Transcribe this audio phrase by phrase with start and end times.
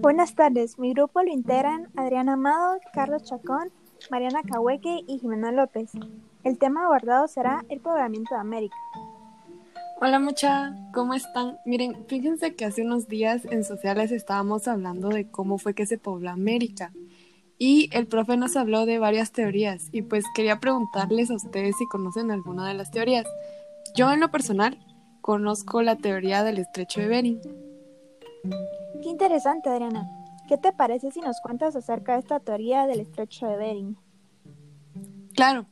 [0.00, 3.70] Buenas tardes, mi grupo lo integran Adriana Amado, Carlos Chacón,
[4.10, 5.90] Mariana Cahueque y Jimena López.
[6.42, 8.76] El tema abordado será el poblamiento de América.
[10.00, 11.58] Hola mucha, ¿cómo están?
[11.66, 15.98] Miren, fíjense que hace unos días en sociales estábamos hablando de cómo fue que se
[15.98, 16.92] pobló América
[17.58, 21.84] y el profe nos habló de varias teorías y pues quería preguntarles a ustedes si
[21.88, 23.26] conocen alguna de las teorías.
[23.94, 24.78] Yo en lo personal
[25.20, 27.40] conozco la teoría del estrecho de Bering.
[29.02, 30.08] Qué interesante, Adriana.
[30.48, 33.96] ¿Qué te parece si nos cuentas acerca de esta teoría del estrecho de Bering?
[35.34, 35.66] Claro.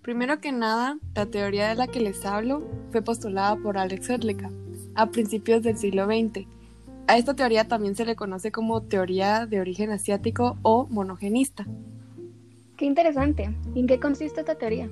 [0.00, 4.50] Primero que nada, la teoría de la que les hablo fue postulada por Alex Sedleka
[4.94, 6.46] a principios del siglo XX
[7.06, 11.66] a esta teoría también se le conoce como teoría de origen asiático o monogenista.
[12.76, 13.54] Qué interesante.
[13.74, 14.88] ¿Y en qué consiste esta teoría?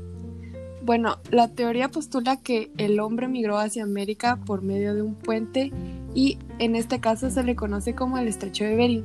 [0.82, 5.72] Bueno, la teoría postula que el hombre migró hacia América por medio de un puente
[6.14, 9.04] y en este caso se le conoce como el estrecho de Bering.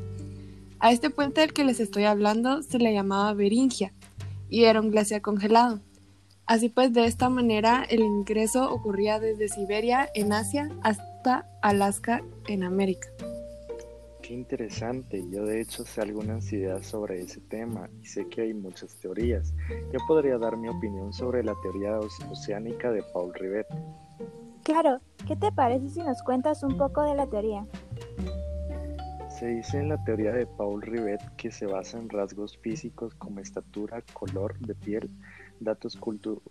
[0.79, 3.93] A este puente del que les estoy hablando se le llamaba Beringia
[4.49, 5.79] y era un glaciar congelado.
[6.45, 12.63] Así pues, de esta manera el ingreso ocurría desde Siberia en Asia hasta Alaska en
[12.63, 13.07] América.
[14.21, 18.53] Qué interesante, yo de hecho sé algunas ideas sobre ese tema y sé que hay
[18.55, 19.53] muchas teorías.
[19.93, 23.67] Yo podría dar mi opinión sobre la teoría oceánica de Paul Rivet.
[24.65, 27.67] Claro, ¿qué te parece si nos cuentas un poco de la teoría?
[29.29, 33.41] Se dice en la teoría de Paul Rivet que se basa en rasgos físicos como
[33.41, 35.11] estatura, color de piel,
[35.59, 35.95] datos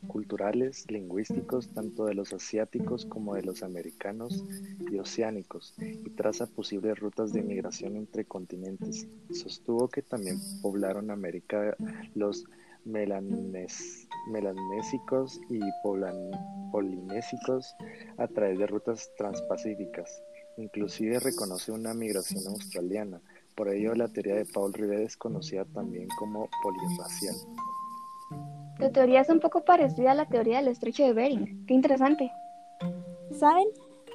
[0.07, 4.45] culturales, lingüísticos, tanto de los asiáticos como de los americanos
[4.79, 9.09] y oceánicos, y traza posibles rutas de migración entre continentes.
[9.33, 11.77] Sostuvo que también poblaron América
[12.15, 12.45] los
[12.85, 15.61] melanésicos y
[16.73, 17.77] polinésicos
[18.19, 20.23] a través de rutas transpacíficas.
[20.57, 23.21] Inclusive reconoce una migración australiana.
[23.57, 27.35] Por ello, la teoría de Paul Rivet es conocida también como polirracial.
[28.79, 31.67] Tu teoría es un poco parecida a la teoría del estrecho de Bering.
[31.67, 32.31] Qué interesante.
[33.33, 33.67] ¿Saben?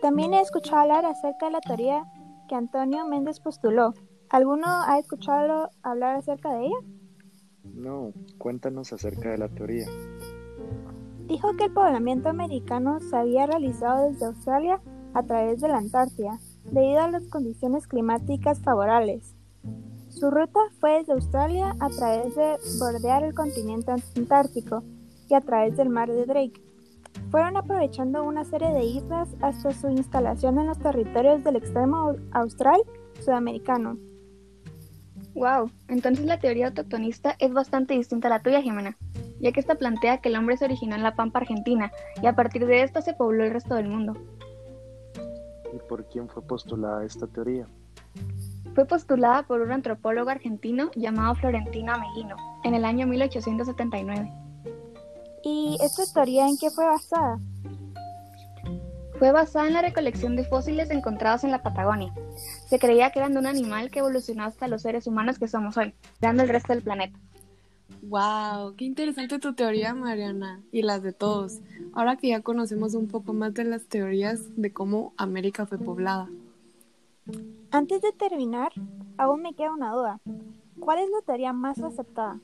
[0.01, 2.05] También he escuchado hablar acerca de la teoría
[2.47, 3.93] que Antonio Méndez postuló.
[4.29, 6.77] ¿Alguno ha escuchado hablar acerca de ella?
[7.63, 9.85] No, cuéntanos acerca de la teoría.
[11.27, 14.81] Dijo que el poblamiento americano se había realizado desde Australia
[15.13, 16.39] a través de la Antártida,
[16.71, 19.35] debido a las condiciones climáticas favorables.
[20.09, 24.83] Su ruta fue desde Australia a través de bordear el continente antártico
[25.29, 26.61] y a través del mar de Drake.
[27.29, 32.81] Fueron aprovechando una serie de islas hasta su instalación en los territorios del extremo austral
[33.19, 33.97] sudamericano.
[35.35, 38.97] Wow, entonces la teoría autoctonista es bastante distinta a la tuya, Jimena,
[39.39, 41.91] ya que esta plantea que el hombre se originó en la Pampa Argentina
[42.21, 44.17] y a partir de esto se pobló el resto del mundo.
[45.73, 47.67] ¿Y por quién fue postulada esta teoría?
[48.73, 54.31] Fue postulada por un antropólogo argentino llamado Florentino Ameguino en el año 1879.
[55.43, 57.39] ¿Y esta teoría en qué fue basada?
[59.19, 62.13] Fue basada en la recolección de fósiles encontrados en la Patagonia.
[62.69, 65.75] Se creía que eran de un animal que evolucionó hasta los seres humanos que somos
[65.75, 67.19] hoy, dando el resto del planeta.
[68.01, 68.75] ¡Wow!
[68.77, 70.61] ¡Qué interesante tu teoría, Mariana!
[70.71, 71.59] Y las de todos.
[71.93, 76.29] Ahora que ya conocemos un poco más de las teorías de cómo América fue poblada.
[77.71, 78.71] Antes de terminar,
[79.17, 80.21] aún me queda una duda.
[80.79, 82.39] ¿Cuál es la teoría más aceptada?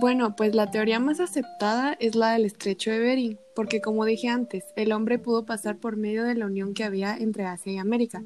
[0.00, 4.28] Bueno, pues la teoría más aceptada es la del estrecho de Bering, porque como dije
[4.28, 7.78] antes, el hombre pudo pasar por medio de la unión que había entre Asia y
[7.78, 8.22] América.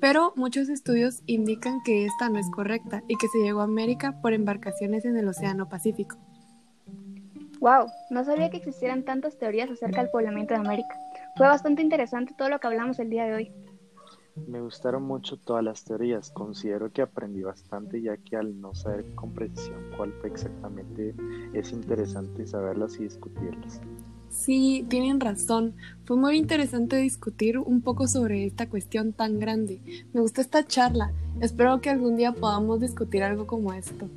[0.00, 4.20] Pero muchos estudios indican que esta no es correcta y que se llegó a América
[4.22, 6.16] por embarcaciones en el Océano Pacífico.
[7.58, 10.96] Wow, no sabía que existieran tantas teorías acerca del poblamiento de América.
[11.36, 13.52] Fue bastante interesante todo lo que hablamos el día de hoy.
[14.46, 16.30] Me gustaron mucho todas las teorías.
[16.30, 21.16] Considero que aprendí bastante ya que al no saber con precisión cuál fue exactamente
[21.52, 23.80] es interesante saberlas y discutirlas.
[24.30, 25.74] Sí, tienen razón.
[26.04, 29.80] Fue muy interesante discutir un poco sobre esta cuestión tan grande.
[30.12, 31.12] Me gustó esta charla.
[31.40, 34.08] Espero que algún día podamos discutir algo como esto.